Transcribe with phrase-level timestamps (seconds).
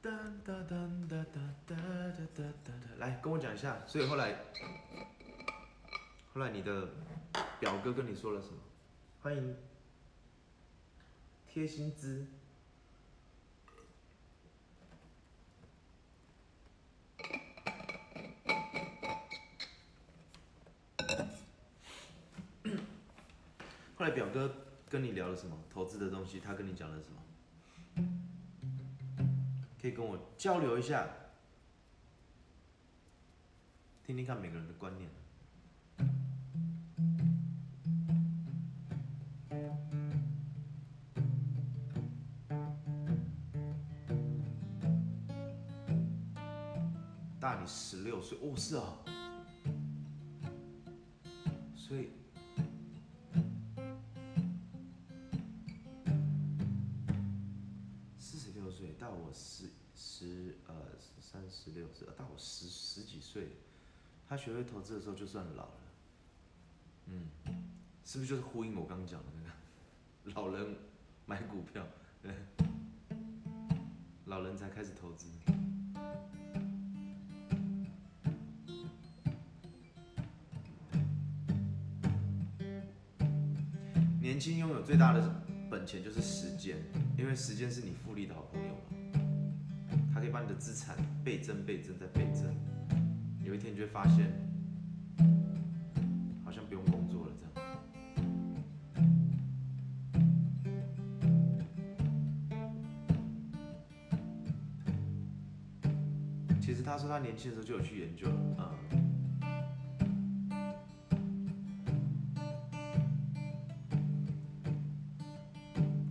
[0.00, 0.10] 哒
[0.44, 3.84] 哒哒哒哒哒哒哒哒，来跟我讲一下。
[3.84, 4.32] 所以后来，
[6.32, 6.88] 后来你的
[7.58, 8.58] 表哥跟你说了什么？
[9.20, 9.56] 欢迎
[11.48, 12.28] 贴心资。
[23.96, 24.54] 后来表哥
[24.88, 25.58] 跟你聊了什么？
[25.68, 27.20] 投资的东西，他跟你讲了什么？
[29.80, 31.08] 可以跟我交流一下，
[34.04, 35.08] 听听看每个人的观念。
[47.40, 48.98] 大你十六岁，哦，是啊，
[51.76, 52.10] 所以
[63.38, 63.46] 岁。
[64.28, 65.80] 他学会投资的时候就算老了，
[67.06, 67.28] 嗯，
[68.04, 69.42] 是不是就是呼应我刚刚讲的那
[70.30, 70.74] 个老人
[71.24, 71.86] 买股票，
[74.26, 75.28] 老人才开始投资。
[84.20, 86.76] 年轻拥有最大的本钱就是时间，
[87.16, 88.82] 因为时间是你复利的好朋友嘛，
[90.12, 92.54] 它可以把你的资产倍增、倍增再倍增，
[93.48, 94.30] 有一天你就会发现，
[96.44, 97.54] 好像不用工作了这样。
[106.60, 108.68] 其实他说他年轻的时候就有去研究了，啊、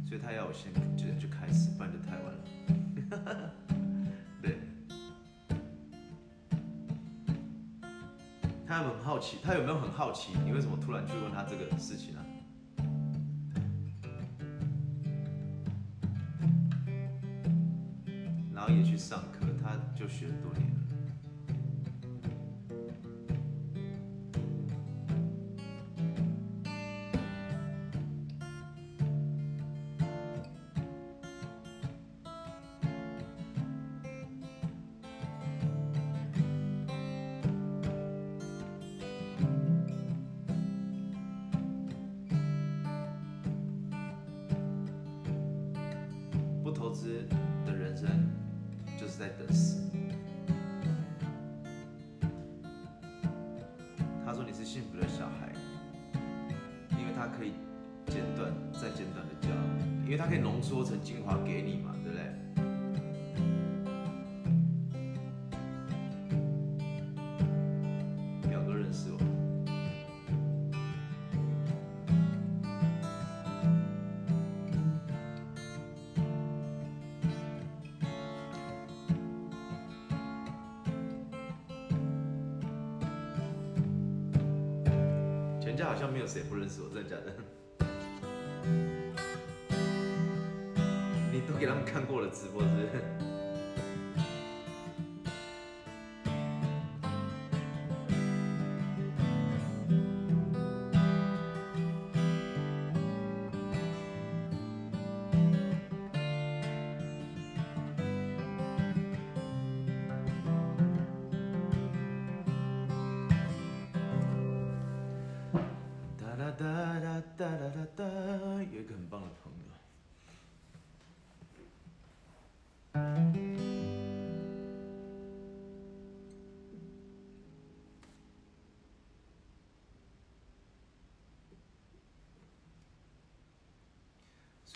[0.07, 3.53] 所以他要我先就就开始，不然就太晚了。
[8.77, 9.37] 他有没有很好奇？
[9.43, 12.21] 他有没有很好奇你为什么突然去问他这个事情啊？
[18.53, 20.76] 然后也去上课，他就学很多年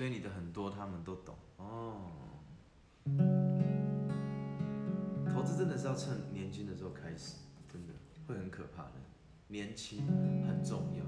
[0.01, 2.09] 所以你的很多他们都懂哦。
[5.31, 7.35] 投资真的是要趁年轻的时候开始，
[7.71, 7.93] 真的
[8.25, 8.93] 会很可怕的。
[9.47, 10.07] 年轻
[10.47, 11.05] 很重要。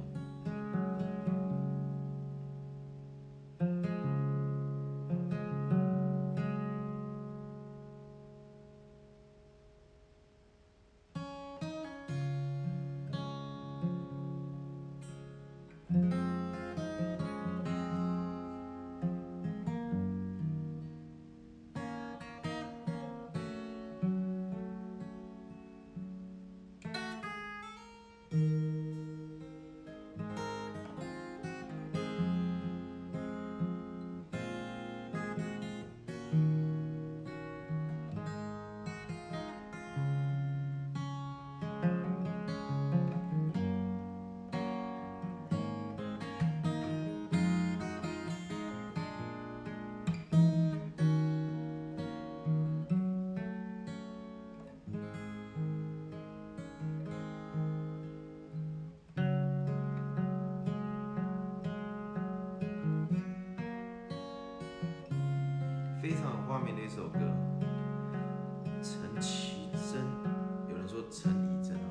[71.16, 71.86] 陈奕贞啊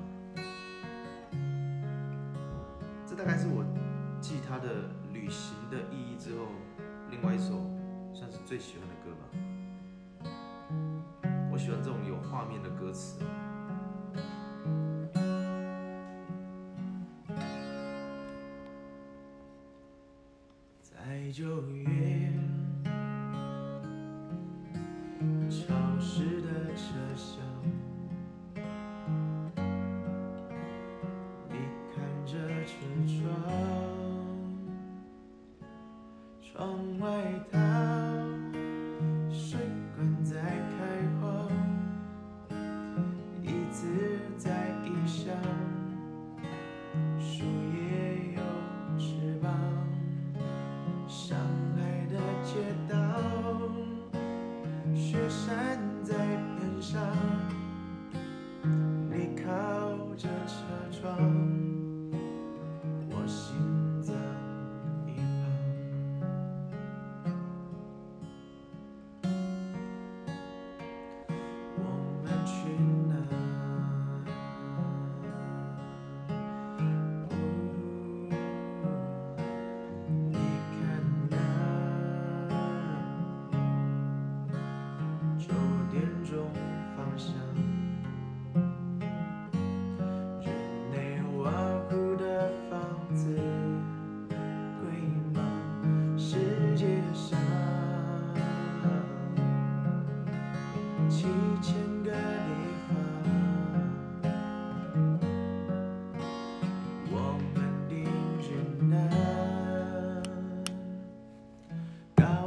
[3.06, 3.64] 这大概是我
[4.20, 6.46] 记他的旅行的意义之后
[7.08, 7.64] 另外一首
[8.12, 9.52] 算是最喜欢的歌吧。
[11.52, 13.20] 我喜欢这种有画面的歌词。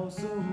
[0.09, 0.44] So.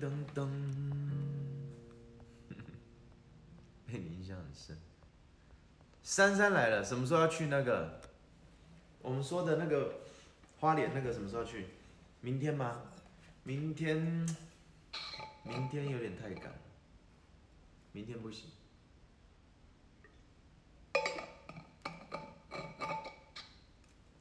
[0.00, 0.48] 噔噔，
[3.86, 4.78] 被你印象很深。
[6.02, 8.00] 珊珊来了，什么时候要去那个？
[9.02, 10.00] 我们说的那个
[10.58, 11.66] 花莲那个什么时候去？
[12.20, 12.82] 明天吗？
[13.44, 13.96] 明天，
[15.44, 16.52] 明天有点太赶，
[17.92, 18.50] 明天不行。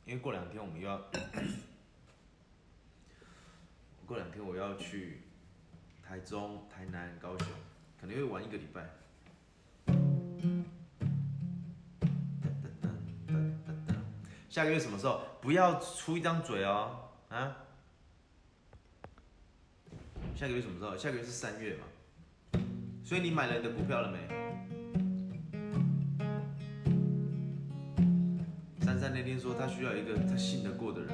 [0.05, 0.97] 因为过两天我们又要，
[4.05, 5.23] 过两天我要去
[6.07, 7.47] 台中、台南、高雄，
[7.99, 8.81] 可能会玩一个礼拜。
[14.47, 15.19] 下个月什么时候？
[15.41, 17.57] 不要出一张嘴哦，啊！
[20.33, 20.95] 下个月什么时候？
[20.95, 21.83] 下个月是三月嘛，
[23.03, 24.17] 所以你买了你的股票了没？
[28.85, 31.13] 珊珊那天说她需要一个她信得过的人，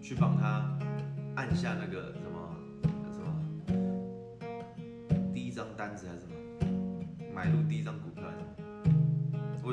[0.00, 0.78] 去帮她
[1.34, 2.45] 按下那个什么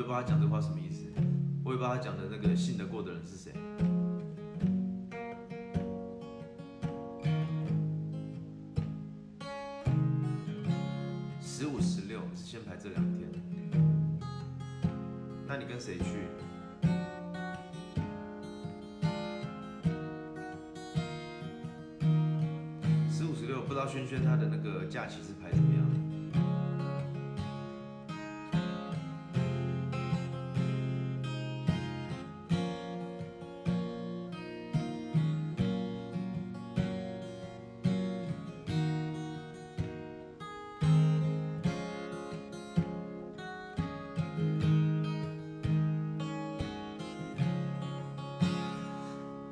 [0.04, 1.06] 我也不知道他讲这话什么意思，
[1.64, 3.54] 我也不知道他讲的那个信得过的人是谁。
[11.40, 13.30] 十五、十六是先排这两天，
[15.46, 16.04] 那你跟谁去？
[23.10, 25.50] 十五、十六不知道轩轩他的那个假期是排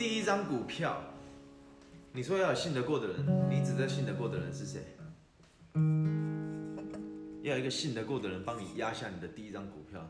[0.03, 1.01] 第一张股票。
[2.13, 4.83] 你说要有信得过的人，你指的信得过的人是谁？
[7.43, 10.05] 要一个信得过的人帮你压下你的第一张股票。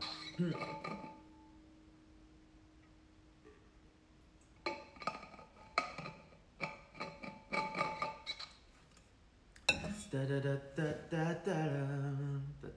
[10.09, 11.53] 哒哒哒哒哒哒哒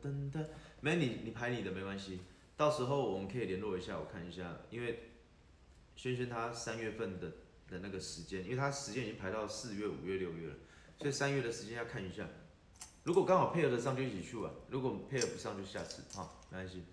[0.02, 0.40] 哒哒。
[0.82, 2.20] 没你，你排你的没关系，
[2.58, 5.12] 到时候我们可以联络一下，我看一下，因为
[5.96, 7.32] 轩轩他三月份的。
[7.68, 10.54] 的那个时间，因为他时间已经排到四月、五月、六月了，
[10.98, 12.24] 所以三月的时间要看一下。
[13.02, 16.04] 如果刚好配合得上，就一起去玩；如果配合不上，就下次。
[16.16, 16.84] 哈，没关系。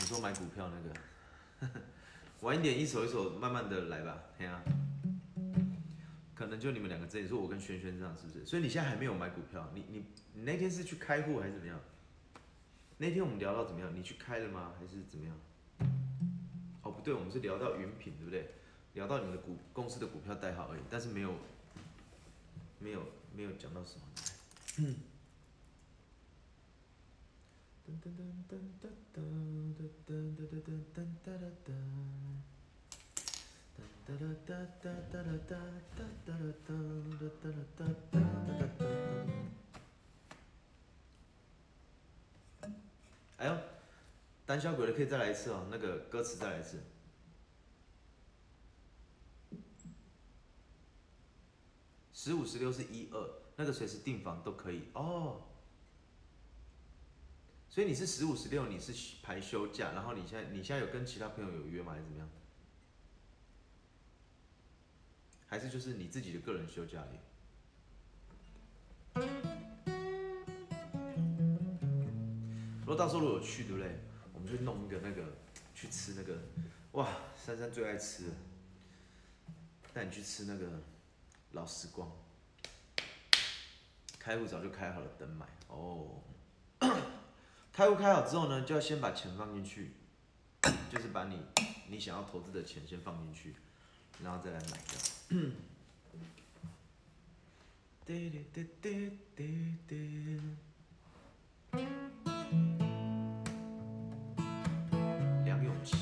[0.00, 1.80] 你说买股票那个，
[2.40, 4.24] 晚一点，一手一手慢慢的来吧。
[4.36, 4.60] 对啊，
[6.34, 8.44] 可能就你们两个这里，说我跟轩轩这样，是不是？
[8.44, 11.80] 所以你现在还没有买股票，你你你那天是去开户还是怎么样？
[12.98, 13.94] 那天我们聊到怎么样？
[13.94, 14.72] 你去开了吗？
[14.78, 15.36] 还是怎么样？
[16.82, 18.50] 哦，不对，我们是聊到云品，对不对？
[18.94, 21.34] 聊到你们的股公司的股票代号而已，但是没有，
[22.80, 23.02] 没有，
[23.34, 24.06] 没有讲到什么。
[24.78, 24.96] 嗯。
[43.38, 43.58] 哎呦！
[44.46, 46.82] 胆小鬼的可以再来一次哦，那个歌词再来一次。
[52.12, 55.44] 十五、十六是一二，那个随时订房都可以哦。
[57.70, 58.92] 所以你是十五、十六，你是
[59.22, 61.92] 排休假，然后你现在你现在有跟其他朋友有约吗？
[61.92, 62.28] 还是怎么样？
[65.46, 67.12] 还是就是你自己的个人休假而
[69.24, 69.28] 已？
[69.86, 69.97] 如
[72.88, 74.00] 如果到时候如果有去，对不对？
[74.32, 75.22] 我们就弄一个那个
[75.74, 76.38] 去吃那个，
[76.92, 78.32] 哇，珊珊最爱吃的，
[79.92, 80.66] 带你去吃那个
[81.52, 82.10] 老时光。
[84.18, 86.22] 开户早就开好了，等买哦。
[87.70, 89.92] 开户开好之后呢，就要先把钱放进去，
[90.90, 91.42] 就是把你
[91.88, 93.54] 你想要投资的钱先放进去，
[94.22, 94.98] 然后再来买掉
[105.44, 105.96] 梁咏琪。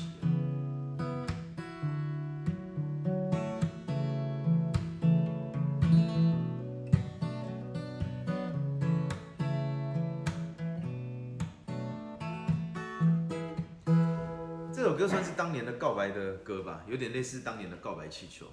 [14.73, 18.45] 这首歌算是当年的告白的歌吧，有点类似当年的告白气球。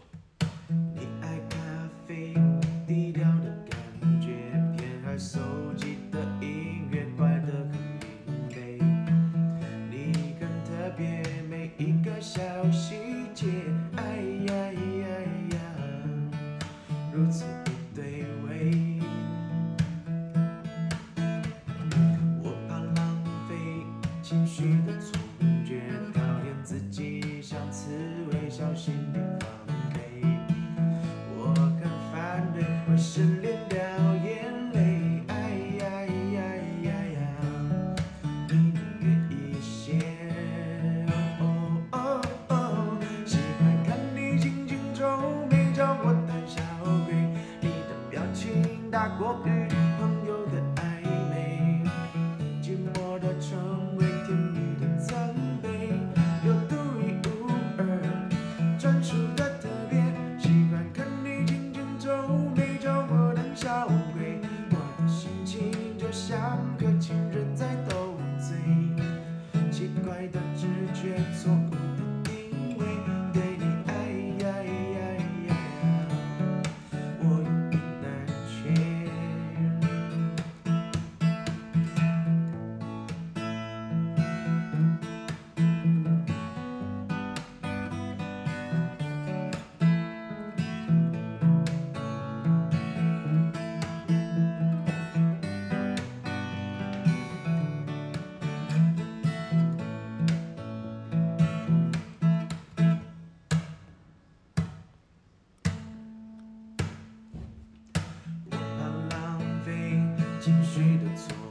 [110.44, 111.43] 情绪的错。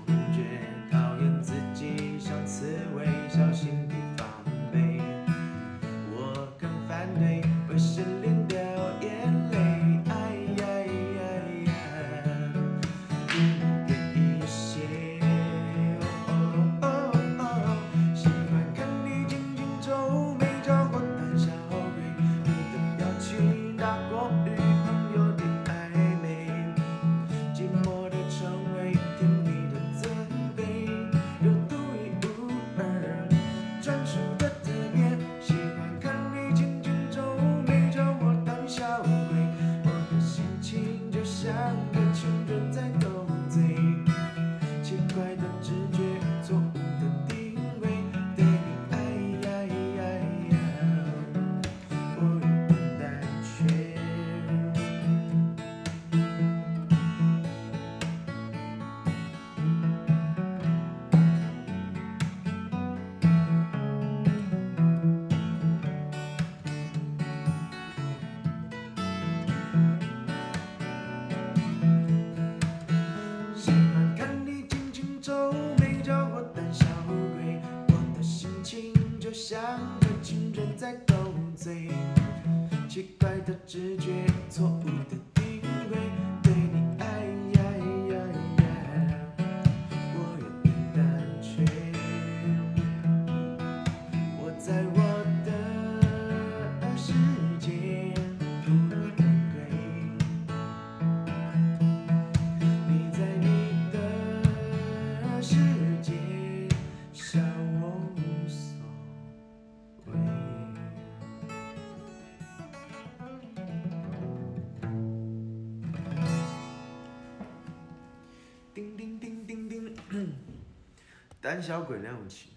[121.54, 122.50] 胆小鬼梁咏琪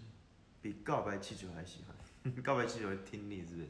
[0.59, 3.67] 比告白气球还喜欢， 告白气球会听腻是不是？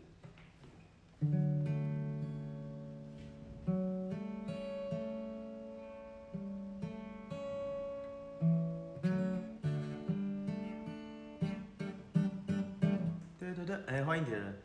[13.37, 14.55] 对对对，哎，欢迎铁人，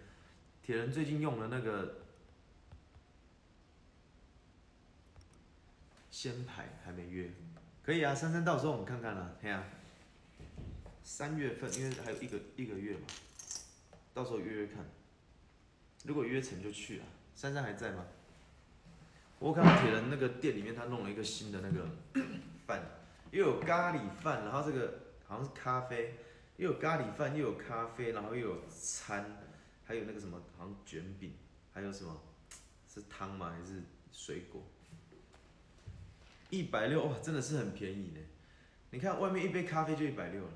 [0.63, 1.93] 铁人最近用了那个
[6.09, 7.29] 先排还没约，
[7.83, 9.65] 可以啊，珊珊到时候我们看看啦，嘿啊，
[11.05, 13.07] 三月份因为还有一个一个月嘛，
[14.15, 14.85] 到时候约约看，
[16.05, 18.07] 如果约成就去啊，珊珊还在吗？
[19.39, 21.89] 我看到铁人那个店里面他弄了一个新的那个
[22.67, 22.81] 饭，
[23.33, 26.15] 又有咖喱饭，然后这个好像是咖啡，
[26.57, 29.39] 又有咖喱饭，又有咖啡，然后又有餐，
[29.85, 31.33] 还有那个什么好像卷饼，
[31.73, 32.23] 还有什么
[32.89, 33.53] 是汤吗？
[33.59, 34.63] 还是水果？
[36.51, 38.21] 一百六哇，真的是很便宜呢。
[38.91, 40.51] 你看外面一杯咖啡就一百六了，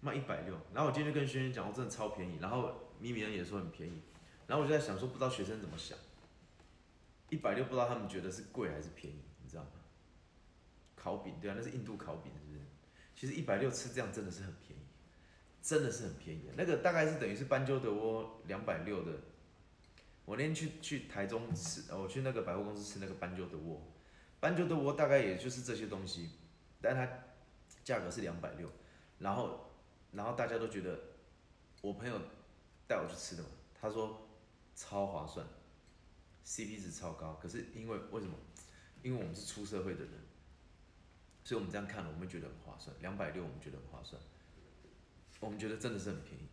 [0.00, 0.54] 卖一百六。
[0.72, 2.38] 然后我今天就跟轩轩讲，我真的超便宜。
[2.40, 4.02] 然后米米恩也说很便宜。
[4.46, 5.96] 然后我就在想说，不知道学生怎么想，
[7.28, 9.70] 一百六不知道他们觉得是贵还是便宜，你知道吗？
[10.96, 12.60] 烤饼对啊，那是印度烤饼是不是？
[13.14, 14.82] 其实一百六吃这样真的是很便宜，
[15.60, 16.50] 真的是很便宜。
[16.56, 19.12] 那个大概是等于是斑鸠德窝两百六的。
[20.24, 23.82] 我那天去去台中吃，我去那个百货公司吃那个斑鸠的窝，
[24.40, 26.30] 斑鸠的窝大概也就是这些东西，
[26.80, 27.08] 但它
[27.82, 28.70] 价格是两百六，
[29.18, 29.67] 然后
[30.12, 30.98] 然后大家都觉得，
[31.82, 32.20] 我朋友
[32.86, 33.48] 带我去吃的嘛，
[33.80, 34.28] 他说
[34.74, 35.46] 超划算
[36.44, 38.34] ，CP 值超高，可是因为为什么？
[39.02, 40.12] 因为我们是出社会的人，
[41.44, 44.20] 所以我们这样看了，我们觉得很划算，两百六我们觉得很划算，
[45.38, 46.48] 我们觉得真的是很便宜。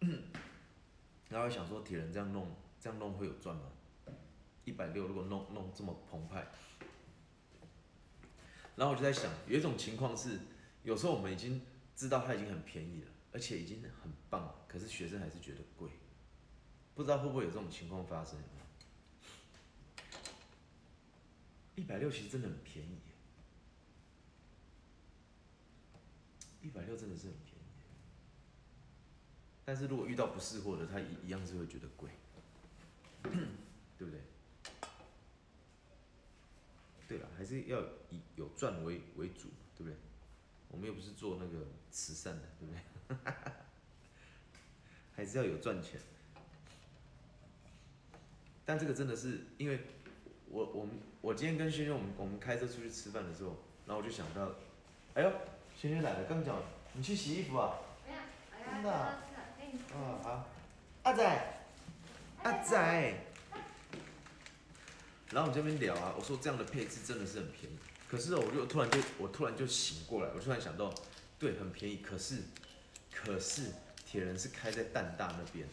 [1.30, 3.62] 然后想说铁人这样弄，这样弄会有赚吗？
[4.64, 6.46] 一百六如果弄弄这么澎湃，
[8.76, 10.38] 然后我就在想，有一种情况是，
[10.84, 11.60] 有时候我们已经
[11.96, 15.88] 知道它已经很便宜了，而且已经很棒，可是学生还是觉得贵，
[16.94, 18.38] 不知道会不会有这种情况发生？
[21.76, 22.98] 一百六其实真的很便宜，
[26.62, 27.64] 一百六真的是很便宜，
[29.64, 32.10] 但是如果遇到不识货的，他一一样是会觉得贵，
[33.22, 33.30] 对
[33.98, 34.20] 不对？
[37.08, 37.80] 对了，还是要
[38.10, 39.96] 以有赚为为主，对不对？
[40.74, 42.72] 我们又不是做那个慈善的，对不
[43.14, 43.32] 对？
[45.14, 46.00] 还是要有赚钱。
[48.64, 49.78] 但这个真的是因为
[50.48, 53.50] 我我们我今天跟轩轩我们我们开车出去吃饭的时候，
[53.86, 54.50] 然后我就想到，
[55.14, 55.30] 哎呦，
[55.80, 56.60] 轩轩来了，刚讲
[56.94, 57.78] 你去洗衣服啊？
[58.04, 58.18] 没有，
[58.74, 60.48] 真的啊喝茶给你喝啊好，
[61.04, 61.54] 阿仔，
[62.42, 63.14] 阿仔。
[65.30, 67.78] 然后我们这边聊啊，我说这样的配置真的是很便宜，
[68.14, 70.94] 可是我就突然就我突然就醒过来，我突然想到，
[71.36, 72.42] 对，很便宜，可是
[73.12, 73.72] 可是
[74.06, 75.66] 铁人是开在蛋大那边，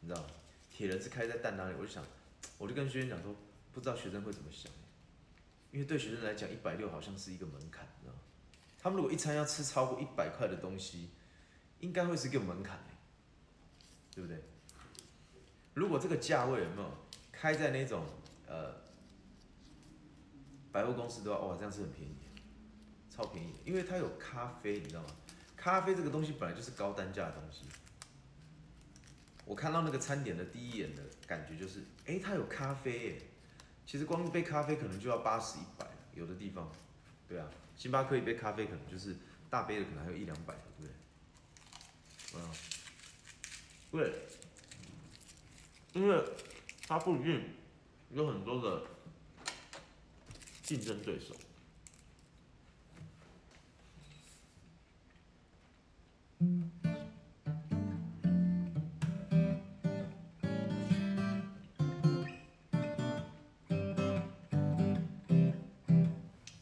[0.00, 0.28] 你知道吗？
[0.72, 2.04] 铁人是开在蛋大那里，我就想，
[2.58, 3.32] 我就跟学生讲说，
[3.72, 4.72] 不知道学生会怎么想，
[5.70, 8.18] 因为对学生来讲，一百六好像是一个门槛，你知道吗？
[8.80, 11.10] 他们如果一餐要吃超过一百块的东西，
[11.78, 12.76] 应该会是一个门槛，
[14.12, 14.42] 对不对？
[15.74, 16.92] 如果这个价位有没有
[17.30, 18.04] 开在那种
[18.48, 18.74] 呃
[20.78, 22.14] 百货公司的话，哇，这样是很便宜，
[23.10, 25.08] 超便宜，因为它有咖啡，你知道吗？
[25.56, 27.64] 咖啡这个东西本来就是高单价的东西。
[29.44, 33.22] 我看到那个餐点的第一眼的感觉就是，哎，它有咖啡耶。
[33.84, 36.70] 其实光一杯咖啡可能就要八十一百，有的地方，
[37.26, 39.16] 对啊，星巴克一杯咖啡可能就是
[39.50, 40.92] 大杯的，可能还有一两百，对不对？
[42.36, 42.40] 嗯，
[43.90, 44.12] 对，
[45.94, 46.22] 因为
[46.86, 47.56] 它附近
[48.12, 48.86] 有很多的
[50.68, 51.34] 竞争对手。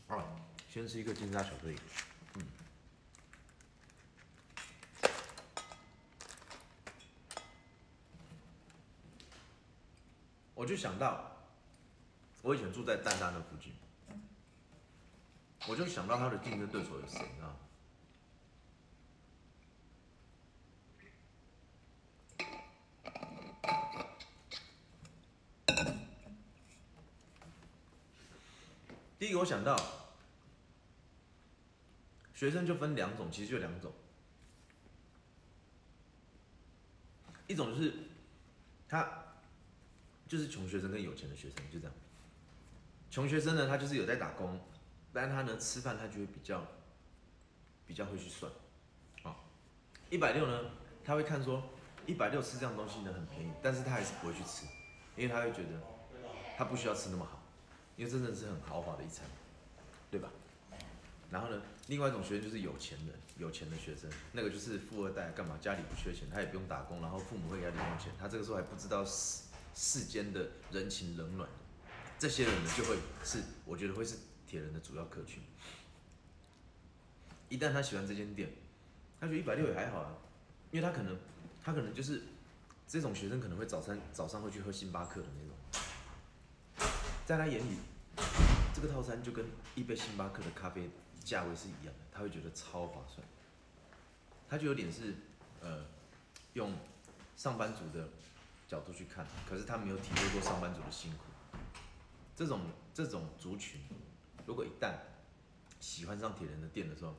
[0.07, 0.23] 啊，
[0.69, 1.77] 先吃一个金沙巧克力。
[2.37, 2.47] 嗯，
[10.55, 11.37] 我就想到，
[12.43, 13.73] 我以前住在蛋大那附近，
[15.69, 17.57] 我就想到他的竞争对手有谁啊？
[29.19, 29.77] 第一个我想到，
[32.35, 33.93] 学生就分两种，其实就两种，
[37.49, 37.93] 一种是
[38.89, 39.25] 他
[40.29, 41.95] 就是穷学生跟有钱的学生，就这样。
[43.11, 44.61] 穷学生呢，他就是有在打工，
[45.17, 46.63] 但他呢吃饭他就会比较
[47.87, 48.53] 比较会去算，
[49.23, 49.35] 啊，
[50.11, 50.61] 一百六呢，
[51.03, 51.63] 他会看说
[52.05, 54.67] 一百六吃这样东西呢很便宜，但是他还是不会去吃，
[55.17, 55.81] 因为他会觉得
[56.59, 57.43] 他不需要吃那么好。
[57.97, 59.25] 因为真的是很豪华的一餐，
[60.11, 60.29] 对吧？
[61.31, 71.49] 然后呢，另外一种学生就是有钱人，有钱的学生，那个就是富二代，干嘛家里不缺钱，他也不用打工，然后父母会给他零用钱，他这个时候还不知道世世间的人情冷暖，
[72.19, 75.43] 这些人呢就会是我觉得会是铁人的主要客群。
[77.49, 78.51] 一旦他喜欢这间店，
[79.21, 80.15] 他觉得一百六也还好啊，
[80.71, 81.19] 因为他可能
[81.63, 82.23] 他可能就是
[82.87, 86.87] 这种学生可能会早餐早上会去喝星巴克的那种。
[87.25, 87.79] 在他眼里，
[88.73, 90.89] 这个套餐就跟一杯星巴克的咖啡
[91.25, 93.27] 价位是一样的，他会觉得超划算。
[94.49, 95.13] 他就有点是，
[95.61, 95.85] 呃，
[96.53, 96.73] 用
[97.37, 98.09] 上班族的
[98.69, 101.19] 角度去看，可是他没有体会过上班族的辛苦。
[102.37, 102.61] 这种
[102.95, 103.81] 这种族群，
[104.47, 104.95] 如果一旦
[105.81, 107.15] 喜欢上铁人的店的时候，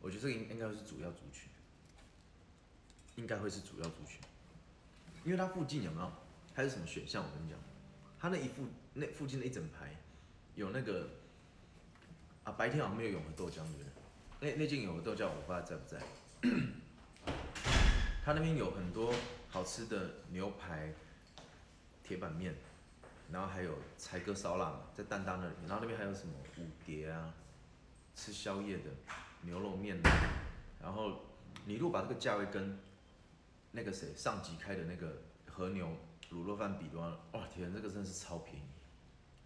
[0.00, 1.48] 我觉得这个应应该会是主要族群，
[3.16, 4.20] 应该会是主要族群，
[5.24, 6.10] 因为它附近有没有
[6.54, 7.22] 还有什么选项？
[7.22, 7.58] 我跟你讲。
[8.18, 9.94] 他那一附那附近的一整排，
[10.54, 11.06] 有那个
[12.44, 13.82] 啊，白天好像没有永和豆浆对不
[14.40, 14.52] 对？
[14.52, 16.00] 那那间永和豆浆我不知道在不在。
[18.24, 19.14] 他那边有很多
[19.50, 20.92] 好吃的牛排、
[22.02, 22.54] 铁板面，
[23.30, 27.34] 然后还有柴哥烧腊在蛋蛋那里，然后那边还有什么五碟啊，
[28.14, 28.90] 吃宵夜的
[29.42, 30.00] 牛肉面，
[30.80, 31.20] 然后
[31.64, 32.78] 你如果把这个价位跟
[33.72, 35.88] 那个谁上级开的那个和牛。
[36.32, 38.66] 卤肉饭比的话，哇天，这个真的是超便宜，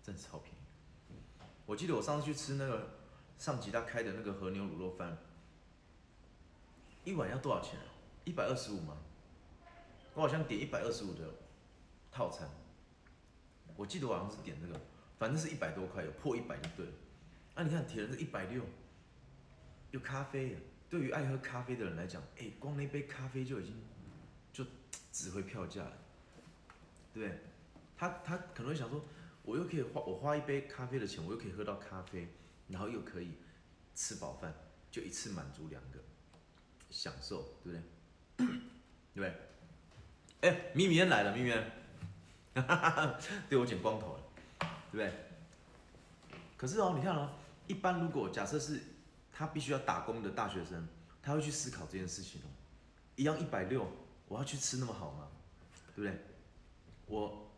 [0.03, 1.15] 真是超便宜。
[1.67, 2.89] 我记得我上次去吃那个
[3.37, 5.19] 上级他开的那个和牛卤肉饭，
[7.05, 7.85] 一碗要多少钱啊？
[8.25, 8.97] 一百二十五吗？
[10.15, 11.35] 我好像点一百二十五的
[12.11, 12.49] 套餐。
[13.81, 14.79] 我记得我好像是点这个，
[15.19, 16.93] 反正是一百多块，有破一百就对了。
[17.55, 18.63] 啊，你看铁人是一百六，
[19.91, 20.55] 有咖啡，
[20.91, 23.75] 对于爱喝咖啡的人来讲，哎，光那杯咖啡就已经
[24.53, 24.67] 就
[25.11, 25.93] 值回票价了。
[27.15, 27.39] 对，
[27.97, 29.03] 他他可能会想说，
[29.45, 32.29] 我又可以花我花一杯咖啡的钱，我又可以喝到咖啡，
[32.69, 33.31] 然后又可以
[33.95, 34.53] 吃饱饭，
[34.91, 35.99] 就一次满足两个
[36.91, 37.79] 享受，对不
[38.37, 38.47] 对？
[39.15, 39.35] 对不对？
[40.43, 41.51] 哎，咪咪来了，咪咪，
[42.55, 44.21] 哈哈哈对我剪光头了，
[44.59, 45.13] 对不对？
[46.57, 47.31] 可是哦，你看哦，
[47.67, 48.81] 一般如果假设是
[49.33, 50.87] 他必须要打工的大学生，
[51.23, 52.49] 他会去思考这件事情哦，
[53.17, 53.87] 一样一百六，
[54.29, 55.29] 我要去吃那么好吗？
[55.95, 56.21] 对不对？
[57.07, 57.51] 我，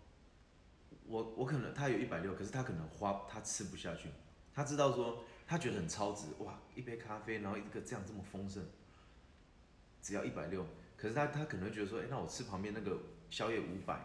[1.06, 4.08] 我我可能他有一百六，可是他可能花他吃不下去，
[4.54, 8.62] 他知道说他觉得很超值，哇，一杯咖啡，然后一个这样这么丰盛，
[10.00, 12.98] 只要一百六，可是他他可能觉得说，哎，那我吃旁边那个
[13.30, 14.00] 宵夜五百，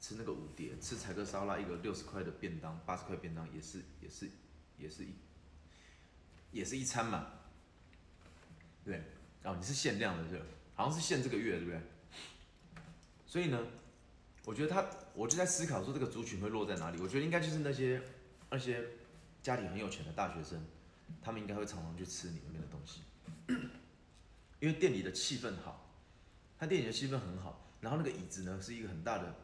[0.00, 4.30] 吃那个五碟，吃彩克烧腊一个六十块的便当，八十块便当也是也是
[4.78, 5.14] 也是一
[6.52, 7.26] 也是一餐嘛，
[8.84, 9.02] 对，
[9.42, 10.40] 哦，你是限量的，是？
[10.74, 11.80] 好像是限这个月，对不对？
[13.26, 13.66] 所以呢，
[14.44, 17.00] 我觉得他，我就在思考说这个族群会落在哪里？
[17.02, 18.00] 我觉得应该就是那些
[18.50, 18.82] 那些
[19.42, 20.64] 家里很有钱的大学生，
[21.20, 23.02] 他们应该会常常去吃你那边的东西，
[24.60, 25.92] 因为店里的气氛好，
[26.56, 29.34] 他店里的气氛很好，然后那个椅子呢是一个很大的，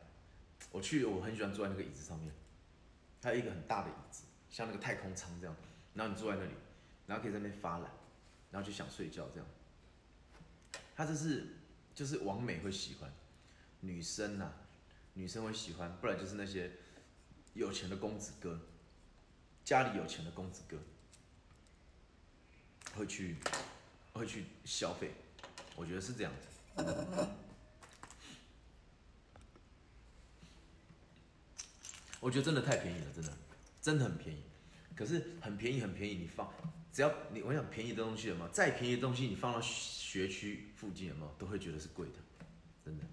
[0.70, 2.32] 我去我很喜欢坐在那个椅子上面，
[3.22, 5.54] 还有一个很大的椅子，像那个太空舱这样，
[5.94, 6.52] 然后你坐在那里，
[7.06, 7.90] 然后可以在那边发懒，
[8.50, 9.46] 然后就想睡觉这样。
[10.96, 11.56] 他这是
[11.94, 13.12] 就是王美会喜欢，
[13.80, 14.52] 女生呐、
[15.14, 16.72] 女生会喜欢，不然就是那些
[17.54, 18.60] 有钱的公子哥，
[19.64, 20.78] 家里有钱的公子哥
[22.96, 23.36] 会去
[24.12, 25.12] 会去消费，
[25.76, 26.48] 我觉得是这样子。
[32.24, 33.32] 我觉得真的太便宜了，真的，
[33.82, 34.42] 真的很便宜。
[34.96, 36.50] 可是很便宜很便宜，你放
[36.90, 38.48] 只要你我想便宜的东西有没有？
[38.48, 41.30] 再便宜的东西你放到学区附近有没有？
[41.36, 42.14] 都会觉得是贵的，
[42.82, 43.04] 真的。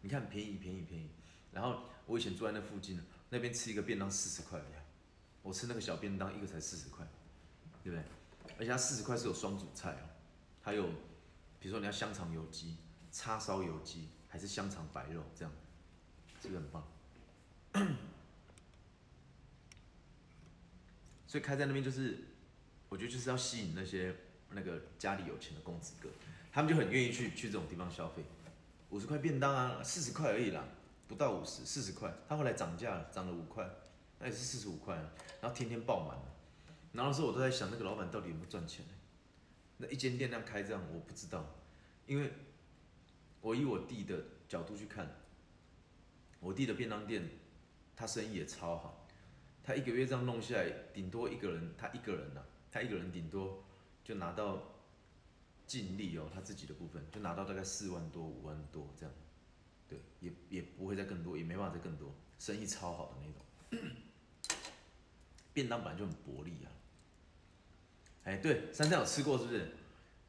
[0.00, 1.08] 你看便宜便宜便宜，
[1.52, 4.74] 然后我以前住在那附近，那边吃一个便当四十块而已，
[5.42, 7.06] 我吃那个小便当一个才四十块，
[7.84, 8.04] 对不对？
[8.58, 10.02] 而且它四十块是有双主菜哦，
[10.62, 10.88] 还有
[11.60, 12.76] 比如说你要香肠油鸡、
[13.12, 15.52] 叉烧油鸡，还是香肠白肉这样，
[16.40, 16.84] 这个很棒。
[21.28, 22.18] 所以开在那边就是，
[22.88, 24.16] 我觉得就是要吸引那些
[24.50, 26.08] 那个家里有钱的公子哥，
[26.50, 28.24] 他们就很愿意去去这种地方消费。
[28.88, 30.64] 五十块便当啊，四十块而已啦，
[31.06, 32.10] 不到五十，四十块。
[32.26, 33.68] 他后来涨价了，涨了五块，
[34.18, 34.96] 那也是四十五块。
[35.42, 36.16] 然后天天爆满，
[36.92, 38.92] 然后那时候我都在想，那个老板到底有没有赚钱呢？
[39.76, 41.54] 那一间店那样开这样，我不知道，
[42.06, 42.32] 因为
[43.42, 45.14] 我以我弟的角度去看，
[46.40, 47.28] 我弟的便当店，
[47.94, 48.97] 他生意也超好。
[49.68, 52.40] 他一个月这样弄下来，顶多一个人，他一个人呐、
[52.72, 53.62] 他一个人顶多
[54.02, 54.62] 就拿到
[55.66, 59.14] 净利哦，他自己的部分就拿到大概四万多、五万多这样，
[59.86, 63.92] 对，也也不会再更多，也没办法再更多，生意超好的那种。
[65.52, 66.72] 便当本来就很薄利啊。
[68.24, 69.70] 哎，对，山上有吃过是不是？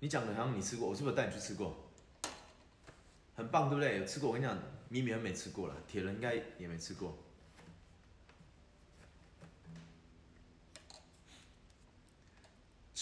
[0.01, 1.77] 你讲的好像你吃过，我是不是带你去吃过？
[3.37, 3.99] 很棒，对不对？
[3.99, 7.17] 有吃过，我跟你讲，米米恩没吃过了，铁人应该也没吃过。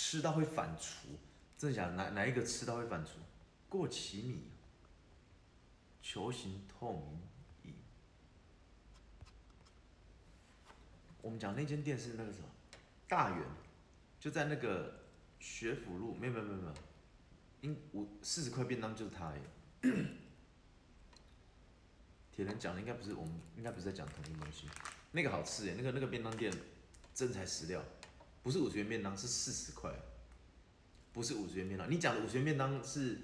[0.09, 1.17] 吃到会反刍，
[1.57, 1.95] 真的假的？
[1.95, 3.09] 哪哪一个吃到会反刍？
[3.67, 4.43] 过期米，
[6.01, 7.19] 球形透明
[7.63, 7.73] 饮。
[11.21, 12.45] 我们讲那间店是那个什么，
[13.09, 13.45] 大圆，
[14.17, 14.97] 就在那个
[15.41, 16.73] 学府路，没有没有没有没有，
[17.59, 19.41] 应五四十块便当就是它而已。
[22.31, 24.69] 铁人讲的应该不是我们，应该不是在讲同一个东西。
[25.11, 26.49] 那个好吃耶，那个那个便当店
[27.13, 27.83] 真材实料，
[28.47, 29.91] 不是五十元便当，是四十块，
[31.11, 31.91] 不是五十元便当。
[31.91, 33.19] 你讲的五十元便当是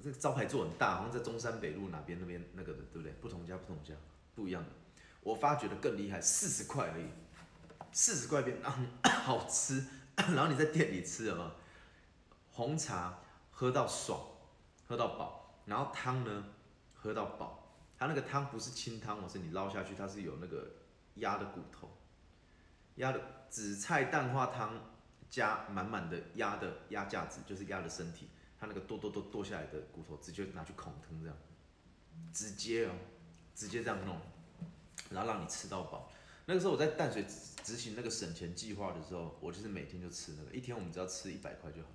[0.00, 3.10] 这个招牌做很大，好像在中山北路哪边那边那个的，对不对？
[3.14, 3.92] 不同家不同家
[4.36, 4.68] 不一样的。
[5.22, 7.06] 我发觉的更厉害，四十块而已，
[7.90, 9.84] 四十块便当 好吃。
[10.14, 11.54] 然后你在店里吃了吗？
[12.52, 13.18] 红茶
[13.50, 14.22] 喝到爽，
[14.86, 16.44] 喝到饱，然后汤呢
[16.94, 17.74] 喝到饱。
[17.98, 20.70] 它那个汤不是清汤，我是你捞下去，它是有那个
[21.16, 21.90] 鸭的骨头，
[22.94, 24.80] 鸭的紫菜蛋花汤
[25.28, 31.36] 加满满的鸭的鸭架子，就是鸭的身体，它那个剁剁剁剁下来的骨头，直接拿去孔汤这样，
[32.32, 32.92] 直接哦，
[33.54, 34.18] 直接这样弄，
[35.10, 36.10] 然后让你吃到饱。
[36.46, 37.24] 那个时候我在淡水
[37.62, 41.94] 执行那个省钱计划的时候，我就是每天就吃那个，一天我们只要吃一百块就好了。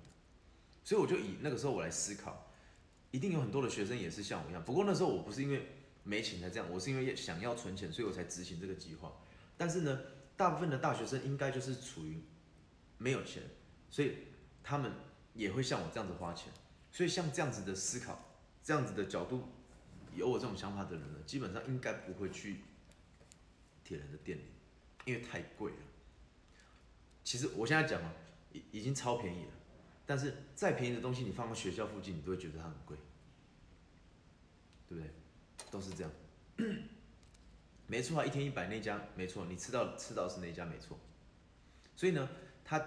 [0.84, 2.46] 所以我就以那个时候我来思考，
[3.10, 5.66] 一定有很多的学生也是像我一样，不过那时候我不是因为
[6.04, 9.12] 没钱才这样，我是因为想要存钱，所以我才执行这个计划。
[9.58, 10.00] 但是呢，
[10.36, 12.20] 大部分的大学生应该就是处于
[12.98, 13.42] 没有钱，
[13.90, 14.18] 所以
[14.62, 14.92] 他们
[15.34, 16.52] 也会像我这样子花钱。
[16.92, 18.18] 所以像这样子的思考，
[18.62, 19.48] 这样子的角度，
[20.14, 22.60] 有我这种想法的人呢，基本上应该不会去
[23.84, 24.42] 铁人的店里，
[25.04, 25.78] 因为太贵了。
[27.22, 28.12] 其实我现在讲啊，
[28.52, 29.52] 已已经超便宜了，
[30.06, 32.96] 但是再便宜的东西，你放到学校附近，你都会觉得它很贵，
[34.88, 35.10] 对不对？
[35.70, 36.10] 都是这样。
[37.86, 40.98] 没错啊，一天一百那家没错，你吃到吃到是那家没错。
[41.94, 42.28] 所以呢，
[42.64, 42.84] 他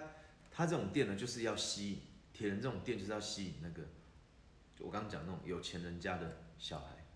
[0.50, 3.82] 他这种店呢，就是要吸引铁人这种店，就是要吸引那个，
[4.78, 7.06] 我刚刚讲那种有钱人家的小孩，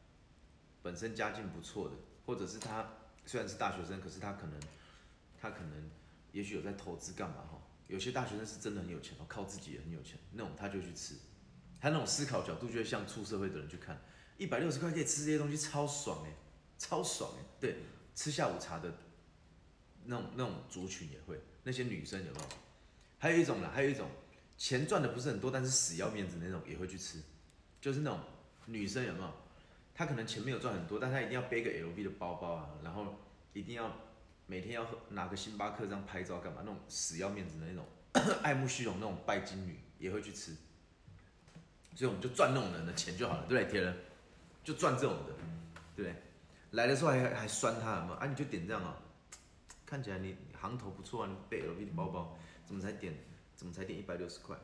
[0.82, 1.94] 本身家境不错的，
[2.26, 2.88] 或者是他
[3.26, 4.58] 虽然是大学生，可是他可能
[5.40, 5.90] 他可能
[6.32, 7.60] 也许有在投资干嘛哈。
[7.86, 11.16] 有些大学生是真的很有钱哦，靠自己也很有钱，那种他就去吃，
[11.78, 14.02] 他那种思考角度就会像出社会的人去看，
[14.38, 16.32] 一百六十块可以吃这些东西，超爽哎、
[16.78, 17.44] 超爽哎。
[17.60, 17.76] 对，
[18.14, 18.92] 吃下午茶的
[20.04, 22.46] 那种那种族群也会，那些女生有没有？
[23.18, 24.10] 还有一种啦，还有一种
[24.58, 27.22] 钱赚的不是很多，但是死要面子那种也会去吃，
[27.80, 28.20] 就是那种
[28.66, 29.32] 女生有没有？
[29.94, 33.18] 她可能钱没有赚很多，但她一定要背个 LV 的包包啊，然后
[33.52, 33.90] 一定要
[34.46, 36.60] 每天要拿个星巴克这样拍照干嘛？
[36.60, 37.86] 那种死要面子的那种
[38.42, 40.54] 爱慕虚荣那种拜金女也会去吃。
[41.94, 43.70] 所以我们就赚那种人的钱就好了，对不对？
[43.70, 43.96] 铁人
[44.64, 45.32] 就赚这种的，
[45.94, 46.23] 对不对？
[46.74, 48.14] 来的时候还还酸他嘛？
[48.16, 48.94] 啊，你就点这样哦，
[49.84, 53.14] 看起来你行头不错啊，你背 LV 的包包，怎么才点？
[53.56, 54.56] 怎么才点一百六十块？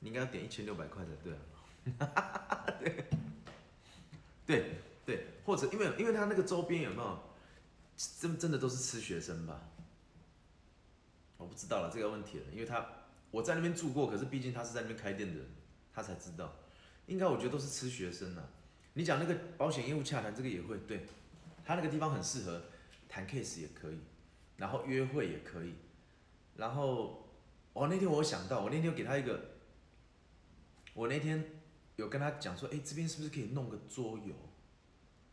[0.00, 1.38] 你应该要点一千六百块才对啊。
[2.78, 3.06] 对，
[4.46, 7.22] 对对，或者因为因为他那个周边有没有
[8.20, 9.60] 真真的都是吃学生吧？
[11.38, 12.86] 我不知道了这个问题了，因为他
[13.30, 15.40] 我在那边住过，可是毕竟他是在那边开店的，
[15.94, 16.52] 他才知道。
[17.06, 18.42] 应该我觉得都是吃学生呐。
[18.94, 21.06] 你讲那个保险业务洽谈，这个也会对，
[21.66, 22.62] 他那个地方很适合
[23.08, 23.98] 谈 case 也可以，
[24.56, 25.74] 然后约会也可以，
[26.54, 27.28] 然后
[27.72, 29.56] 哦那天我想到，我那天给他一个，
[30.94, 31.44] 我那天
[31.96, 34.34] 有跟他讲说，哎这边是不是可以弄个桌游，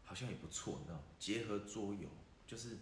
[0.03, 2.09] 好像也不错，你知道，结合桌游，
[2.47, 2.77] 就是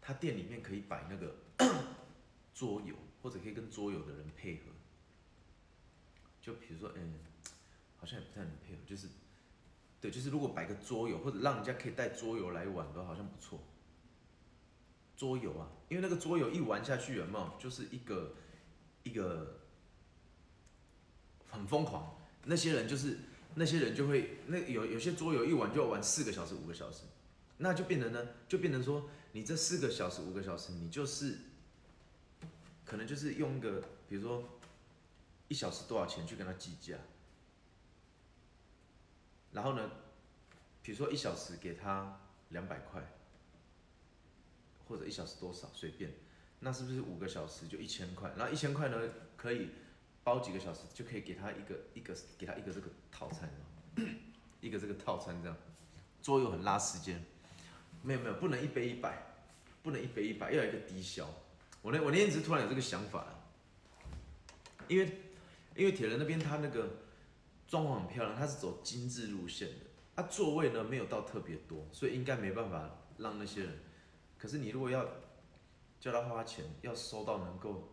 [0.00, 1.36] 他店里面可以摆那个
[2.52, 4.62] 桌游，或者可以跟桌游的人配合，
[6.42, 7.20] 就比如说嗯。
[7.98, 9.08] 好像也不太能配合，就是，
[10.00, 13.60] 对，就是如果摆个桌游，或者让人家可以带桌游来玩的话，好像不错。
[15.16, 17.52] 桌游啊，因为那个桌游一玩下去，有没有？
[17.58, 18.34] 就是一个
[19.02, 19.60] 一个
[21.48, 23.20] 很疯狂，那些人就是
[23.54, 27.04] 那些人就会那有有些桌游一玩就要玩四个小时、五个小时，
[27.56, 31.38] 那就变成呢，就变成说你这四个小时、五个小时，你就是
[32.84, 34.44] 可能就是用一个，比如说
[35.48, 36.98] 一小时多少钱去跟他计价。
[39.56, 39.90] 然后呢，
[40.82, 43.00] 比如说一小时给他两百块，
[44.86, 46.12] 或者一小时多少随便，
[46.60, 48.30] 那是不是五个小时就一千块？
[48.36, 49.00] 然后一千块呢，
[49.34, 49.70] 可以
[50.22, 53.48] 包几个小时，就可以给他一个一个给他一个这个套餐
[54.60, 55.56] 一个这个套餐这样，
[56.20, 57.24] 桌游很拉时间，
[58.02, 59.22] 没有没有，不能一杯一百，
[59.82, 61.26] 不能一杯一百，要有一个低消。
[61.80, 63.26] 我那我那天只是突然有这个想法，
[64.86, 65.18] 因为
[65.74, 67.05] 因为铁人那边他那个。
[67.66, 69.86] 装潢很漂亮，它是走精致路线的。
[70.14, 72.88] 它座位呢没有到特别多，所以应该没办法
[73.18, 73.78] 让那些人。
[74.38, 75.04] 可是你如果要
[76.00, 77.88] 叫他花钱，要收到能够，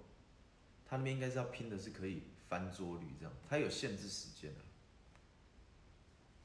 [0.85, 4.59] 他那边应该是要拼的是可以翻桌率这样，他有限制时间的。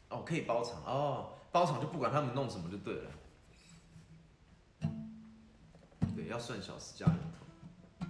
[0.09, 3.11] 哦，可以包场哦，包场就不管他们弄什么就对了。
[6.16, 8.07] 对，要算小时加人头。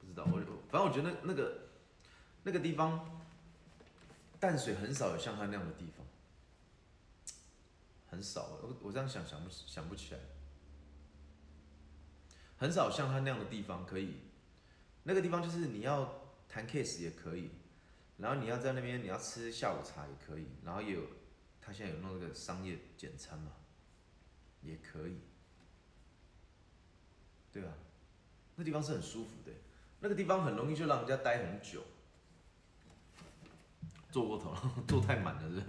[0.00, 1.58] 不知道我反正我觉得那个
[2.42, 3.21] 那个地方。
[4.42, 6.04] 淡水很少有像它那样的地方，
[8.10, 8.58] 很少。
[8.60, 10.20] 我我这样想想不想不起来，
[12.56, 14.16] 很少像他那样的地方可以。
[15.04, 17.50] 那个地方就是你要谈 case 也可以，
[18.16, 21.02] 然后你要在那边你要吃下午茶也可以，然后也有
[21.60, 23.52] 他现在有弄那个商业简餐嘛，
[24.60, 25.20] 也可以，
[27.52, 27.72] 对吧？
[28.56, 29.52] 那地方是很舒服的，
[30.00, 31.84] 那个地方很容易就让人家待很久。
[34.12, 35.60] 做过头了， 做太满了是？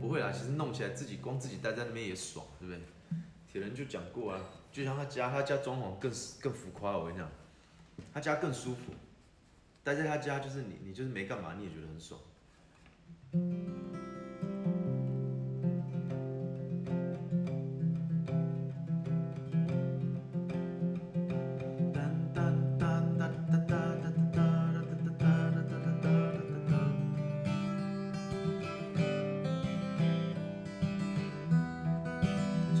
[0.00, 2.82] 不会啦，其实弄起来自己光自己待在那边也爽，对不对？
[3.50, 4.40] 铁人就讲过啊，
[4.72, 6.10] 就像他家，他家装潢更
[6.40, 7.30] 更浮夸，我跟你讲，
[8.12, 8.92] 他家更舒服，
[9.84, 12.20] 待在他家就是你，你就是没干嘛，你也觉得很爽。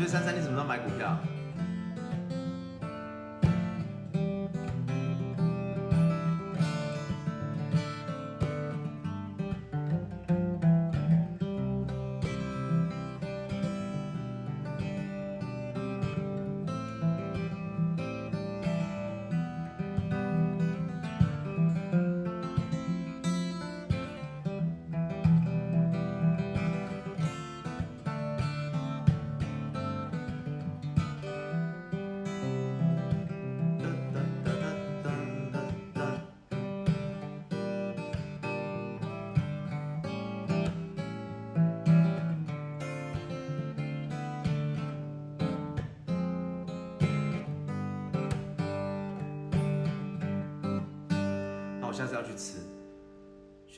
[0.00, 1.14] 所以珊珊，你怎么知道买股票？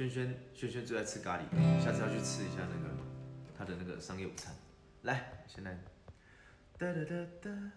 [0.08, 1.42] 轩轩轩轩最爱吃咖喱，
[1.80, 2.94] 下次要去吃一下那个
[3.56, 4.52] 他的那个商业午餐。
[5.02, 5.78] 来，现在，
[6.78, 7.72] 哒哒哒哒。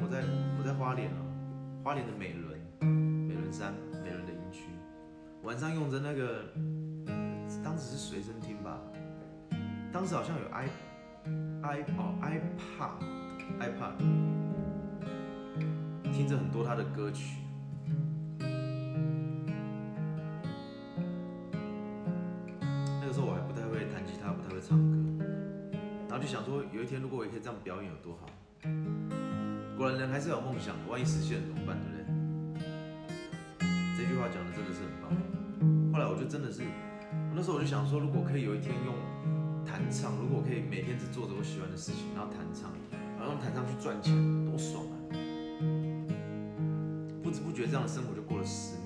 [0.00, 0.24] 我在
[0.58, 1.16] 我在花莲啊，
[1.84, 3.72] 花莲的美仑，美仑山，
[4.02, 4.64] 美仑的营区，
[5.42, 6.44] 晚上用着那个，
[7.62, 8.80] 当时是随身听吧，
[9.92, 10.68] 当时好像有 i
[11.62, 12.98] i 哦 iPad
[13.60, 13.96] iPad，
[16.12, 17.38] 听着很多他的歌曲。
[23.00, 24.96] 那个时候我还不太会弹吉他，不太会唱歌，
[26.08, 28.26] 然后就想说，有一天如果我也可以这样表演有多好。
[29.76, 32.02] 果然人还是有梦想的，万一实现了怎么办，对不对？
[33.96, 35.12] 这句话讲的真的是很棒。
[35.92, 36.62] 后来我就真的是，
[37.34, 38.94] 那时候我就想说，如果可以有一天用
[39.66, 42.72] 弹唱，如果可以每天只做着我喜欢的事情，然后弹唱，
[43.18, 44.14] 然后用弹唱去赚钱，
[44.46, 44.94] 多爽啊！
[47.22, 48.85] 不知不觉这样的生活就过了十年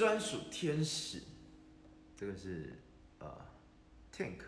[0.00, 1.20] 专属天使，
[2.16, 2.72] 这个是
[3.18, 3.30] 呃
[4.10, 4.38] Tank，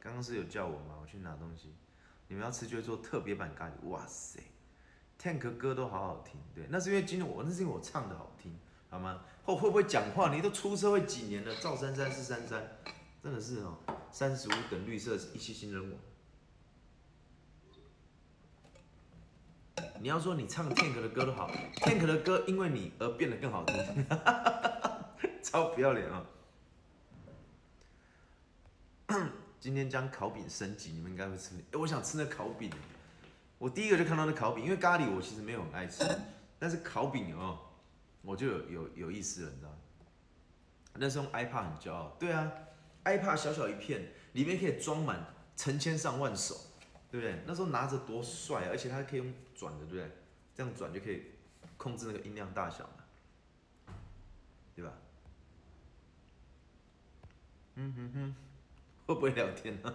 [0.00, 0.98] 刚刚是有叫我吗？
[1.00, 1.72] 我去拿东西，
[2.26, 4.40] 你们要吃就会做特别版咖喱，哇塞
[5.22, 8.52] ，Tank 歌都好好听，对，那是因为今天我那是因为我唱的好听，
[8.88, 9.22] 好吗？
[9.44, 10.34] 后会不会讲话？
[10.34, 11.54] 你都出社会几年了？
[11.62, 12.76] 赵珊珊是珊珊，
[13.22, 13.78] 真的是哦，
[14.10, 15.96] 三十五等绿色一期新人我。
[20.02, 24.06] 你要说你唱 Tank 的歌都好，Tank 的歌因为你而变得更好听，
[25.44, 26.24] 超不要脸啊！
[29.60, 31.54] 今天将烤饼升级，你们应该会吃。
[31.72, 32.70] 哎，我想吃那烤饼。
[33.58, 36.02] 我第一个就看到那烤饼，因为咖喱我其实没有很爱吃，
[36.58, 37.58] 但是烤饼哦，
[38.22, 39.76] 我就有有有意思了，你知道吗？
[40.94, 42.50] 那时候 iPad 很骄傲，对啊
[43.04, 45.26] ，iPad 小小一片，里面可以装满
[45.56, 46.56] 成千上万首。
[47.10, 47.42] 对不对？
[47.46, 50.10] 那时候拿着多帅啊，而且它可以用转的，对不对？
[50.54, 51.24] 这样转就可以
[51.76, 53.94] 控制那个音量大小嘛，
[54.74, 54.92] 对吧？
[57.76, 58.34] 嗯哼哼，
[59.06, 59.94] 会不会聊天呢？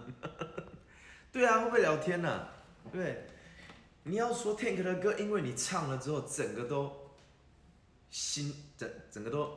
[1.32, 2.48] 对啊，会不会聊天呢？
[2.92, 3.26] 对，
[4.02, 7.10] 你要说 Tank 的歌，因为你唱了之后，整个都
[8.10, 9.56] 心整整个都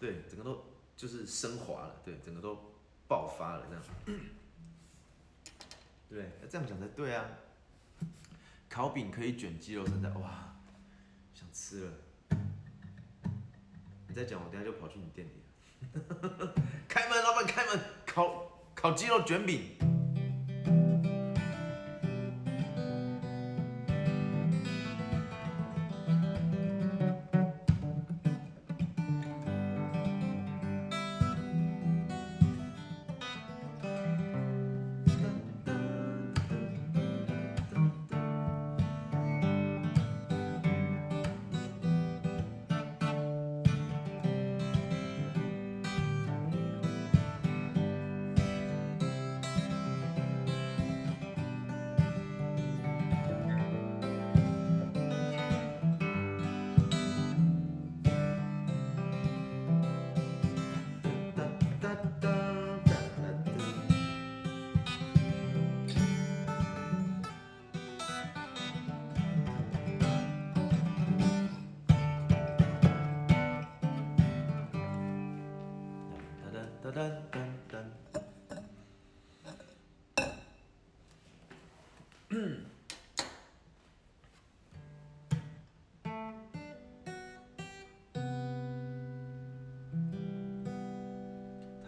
[0.00, 0.64] 对，整个都
[0.96, 2.58] 就是升华了，对，整个都
[3.06, 4.20] 爆发了这样。
[6.12, 7.24] 对，这样讲才对啊！
[8.68, 10.54] 烤饼可以卷鸡肉，真的哇，
[11.32, 11.92] 想吃了。
[14.06, 15.42] 你再讲，我等下就跑去你店里
[16.10, 16.54] 了。
[16.86, 19.70] 开门，老板开门，烤烤鸡肉卷饼。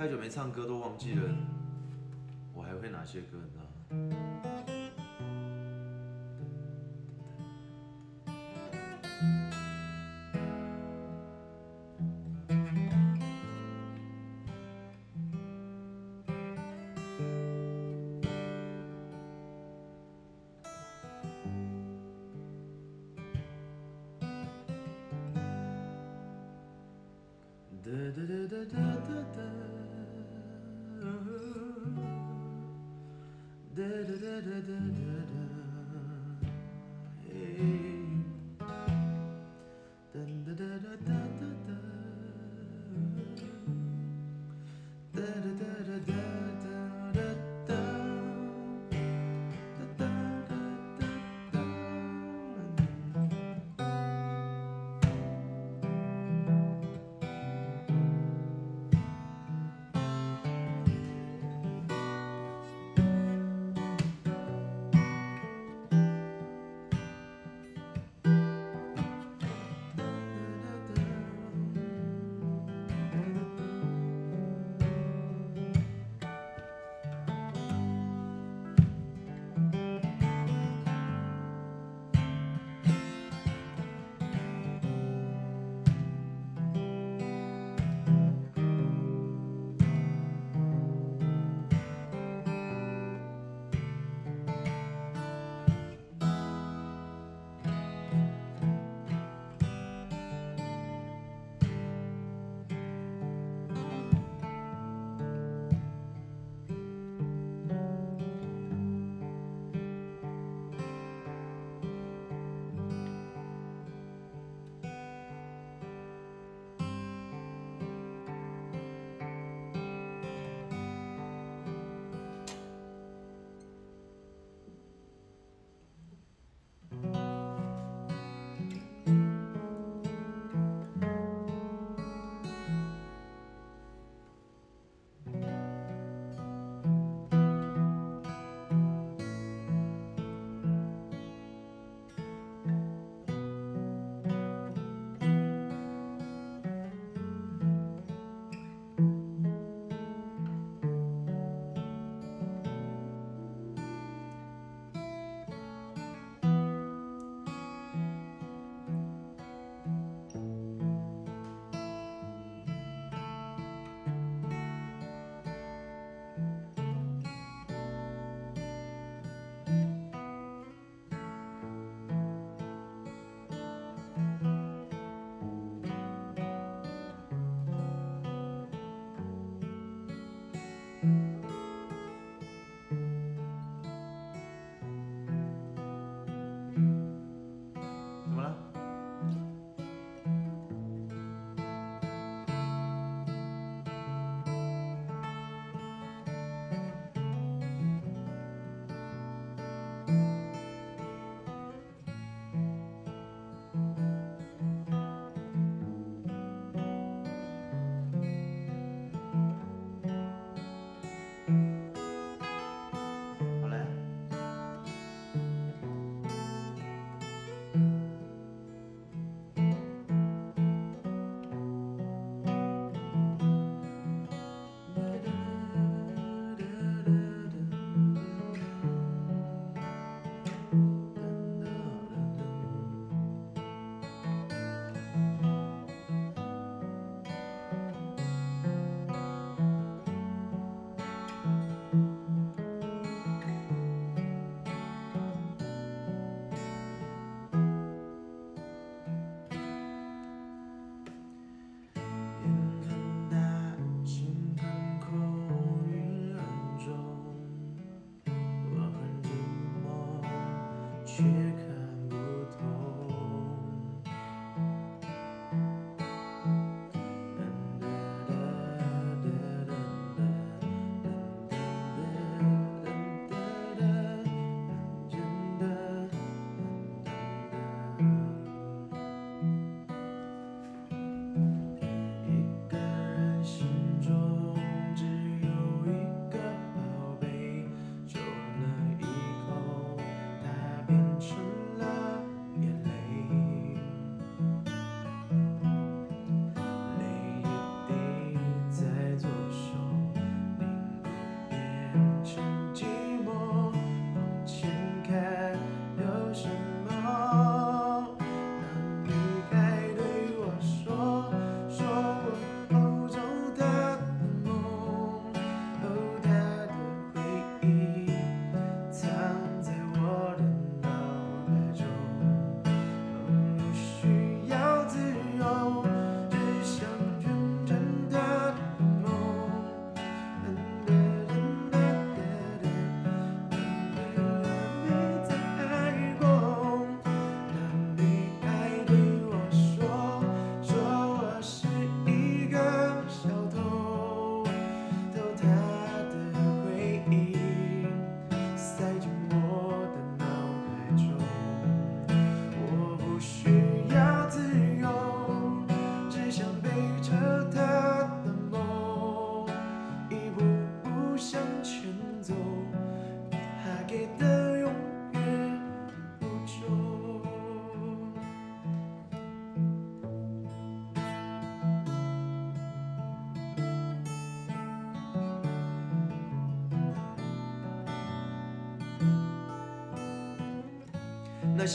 [0.05, 1.22] 太久没唱歌，都忘记了
[2.52, 3.70] 我还会哪些歌，你知道吗？
[27.82, 28.76] 哒哒哒哒
[29.09, 29.73] 哒哒
[34.09, 35.13] da da da da da.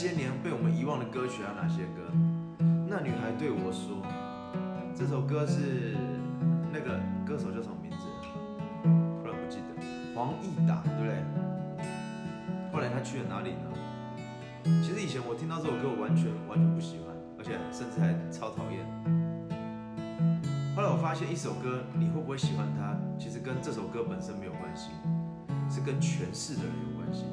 [0.00, 2.08] 些年被我们遗忘的歌曲有哪些歌？
[2.88, 4.00] 那女孩对我说，
[4.96, 5.94] 这首歌是
[6.72, 8.06] 那个歌手叫什么名字？
[9.20, 11.20] 突然不记得，黄义达，对不对？
[12.72, 13.68] 后来他去了哪里呢？
[14.82, 18.80] 其实以前我听到这首歌，我完全完全不喜欢，而且甚至还超讨厌。
[20.74, 24.92] 后来我发现，一首歌你会不会喜欢它，其实跟这首歌本身没有关系，
[25.68, 27.26] 是跟诠释的人有关系。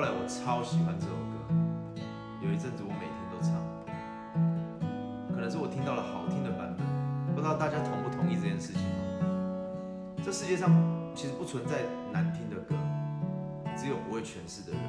[0.00, 1.36] 后来我超喜欢这首歌，
[2.40, 3.52] 有一阵子我每天都唱，
[5.28, 6.86] 可能是我听到了好听的版本，
[7.34, 8.80] 不知道大家同不同意这件事情
[10.24, 10.72] 这世界上
[11.14, 11.84] 其实不存在
[12.14, 12.74] 难听的歌，
[13.76, 14.80] 只有不会诠释的人。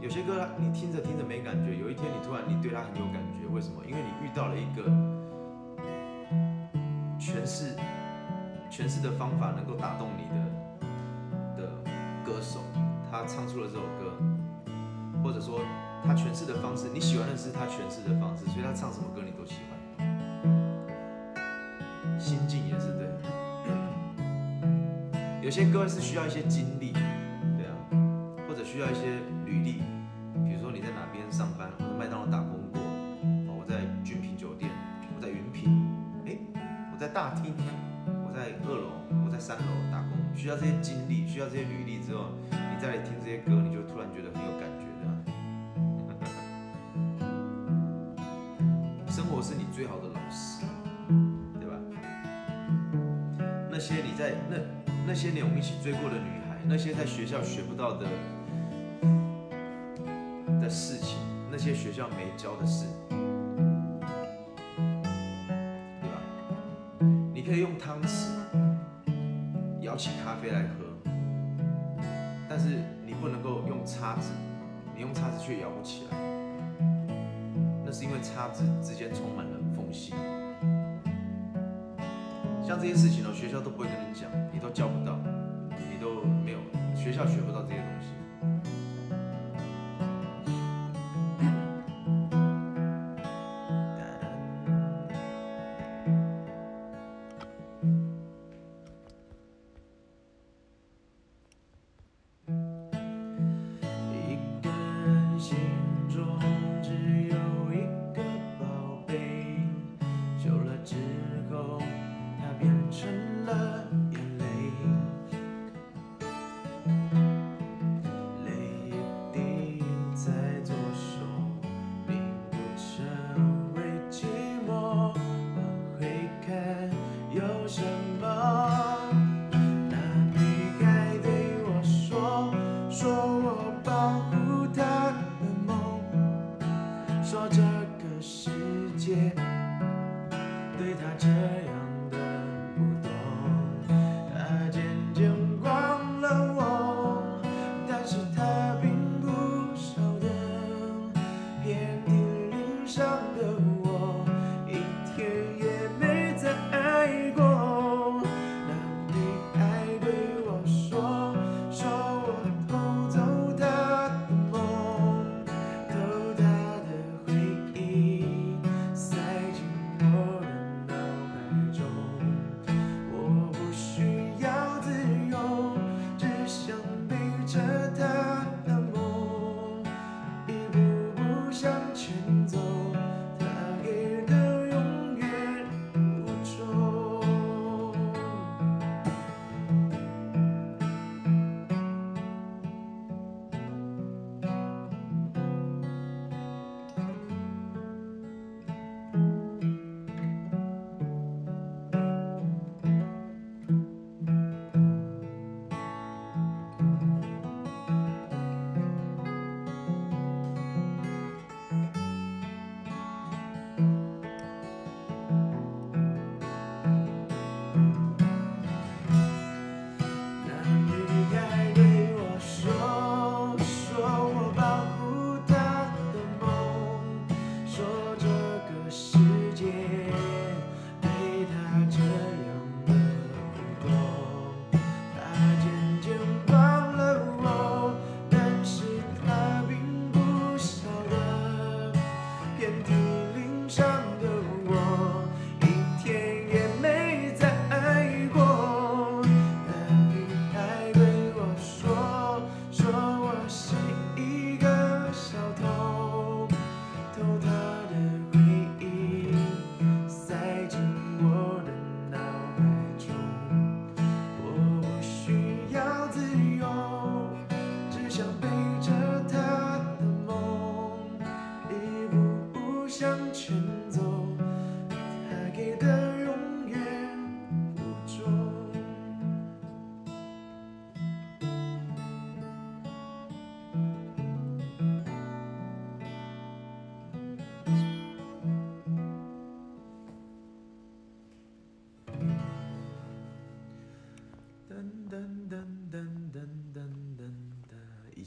[0.00, 3.86] 有些歌你听着听着没感觉，有一天你突然你对它很有感觉，为什么？
[3.86, 4.82] 因为你遇到了一个
[8.82, 10.34] 诠释的方法能够打动你的
[11.62, 11.70] 的
[12.24, 12.58] 歌手，
[13.08, 14.18] 他唱出了这首歌，
[15.22, 15.60] 或者说
[16.04, 19.78] 他诠释的方式，你喜欢的是他诠释的方式，所以他唱什么歌你都喜欢。
[22.18, 23.06] 心境也是对。
[25.42, 27.78] 有些歌是需要一些经历，对啊，
[28.48, 29.20] 或者需要一些
[40.62, 45.10] 这些经历，需要这些履历之后，你再来听这些歌，你就突然觉得很有感觉的。
[49.10, 50.64] 生活是你最好的老师，
[51.58, 51.74] 对吧？
[53.72, 54.56] 那些你在那
[55.04, 58.06] 那些年我们一起追过的女孩，那些在学校学不到的
[60.60, 61.18] 的事情，
[61.50, 63.18] 那些学校没教的事，对
[66.08, 66.22] 吧？
[67.34, 68.28] 你可以用汤匙
[69.82, 70.84] 舀起咖啡来喝，
[72.48, 74.30] 但是你不能够用叉子，
[74.94, 76.16] 你用叉子却舀不起来，
[77.84, 80.14] 那是因为叉子之间充满了缝隙。
[82.64, 85.18] 像这些事情呢，学校都不会跟你讲，你都教不到，
[85.70, 86.58] 你都没有，
[86.94, 87.91] 学校学不到这些东西。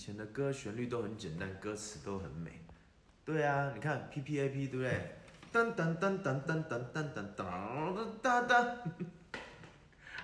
[0.06, 2.62] 前的歌旋律都很简单，歌词都很美。
[3.26, 5.16] 对啊，你看 P P A P 对不对？
[5.52, 8.78] 噔噔噔噔噔噔噔噔噔噔噔。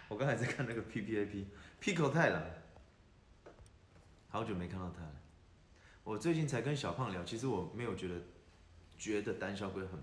[0.08, 2.44] 我刚才在看那个 P P A P，P 口太郎，
[4.30, 5.16] 好久没看到他了。
[6.04, 8.22] 我最近才跟小胖聊，其实我没有觉得
[9.00, 10.00] 觉得胆小鬼很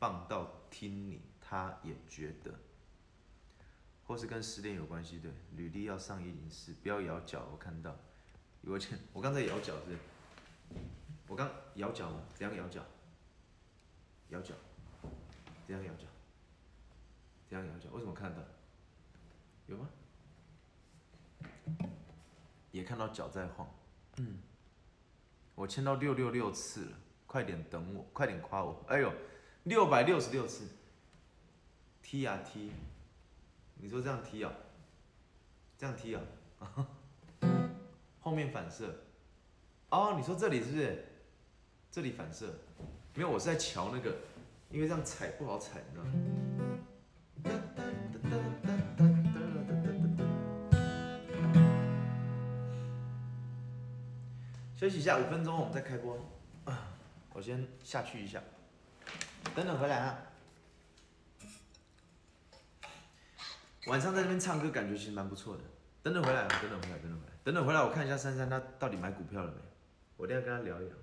[0.00, 2.52] 棒到听你，他也觉得，
[4.02, 5.20] 或是跟失恋有关系。
[5.20, 7.46] 对，履历要上一零四，不要咬脚。
[7.52, 7.96] 我看到，
[8.62, 9.96] 我前我刚才咬脚是，
[11.26, 12.22] 我刚咬脚吗？
[12.34, 12.84] 怎样咬脚？
[14.28, 14.54] 咬脚，
[15.66, 16.04] 怎样咬脚？
[17.48, 17.88] 怎样咬脚？
[17.92, 18.40] 为什么看到？
[19.66, 19.88] 有吗？
[22.70, 23.68] 也看到脚在晃。
[24.18, 24.38] 嗯，
[25.56, 26.96] 我签到六六六次了，
[27.26, 28.84] 快点等我，快点夸我。
[28.88, 29.12] 哎呦，
[29.64, 30.68] 六百六十六次，
[32.02, 32.70] 踢呀踢，
[33.76, 34.52] 你说这样踢啊？
[35.76, 36.22] 这样踢啊？
[38.20, 38.94] 后面反射。
[39.90, 41.04] 哦，你说这里是不是？
[41.90, 42.54] 这里反射？
[43.14, 44.14] 没有，我是在瞧那个，
[44.70, 46.12] 因为这样踩不好踩，你知道吗？
[54.76, 56.16] 休息一下，五分钟，我们再开播。
[57.34, 58.40] 我先下去一下，
[59.54, 60.18] 等等回来啊。
[63.86, 65.62] 晚上在这边唱歌，感觉其实蛮不错的。
[66.02, 69.58] 等等回来，等等回来，等等回来，等等回来，我看一下珊珊她到底买股票了没？
[70.16, 70.94] 我等下跟她聊一聊。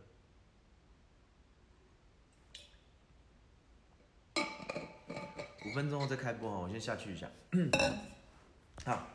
[5.65, 7.27] 五分钟后再开播哈，我先下去一下。
[8.85, 9.05] 好，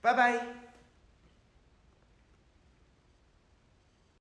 [0.00, 0.63] 拜拜。